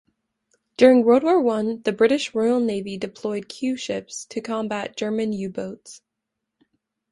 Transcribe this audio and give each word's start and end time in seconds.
During 0.77 1.03
World 1.05 1.21
War 1.21 1.39
One, 1.39 1.83
the 1.83 1.91
British 1.91 2.33
Royal 2.33 2.59
Navy 2.59 2.97
deployed 2.97 3.47
Q-ships 3.47 4.25
to 4.31 4.41
combat 4.41 4.97
German 4.97 5.31
U-boats. 5.31 6.01